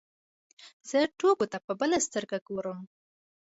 [0.89, 2.79] زه ټوکو ته په بله سترګه ګورم.